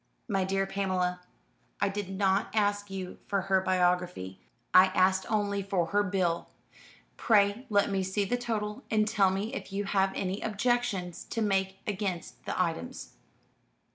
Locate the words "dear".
0.43-0.65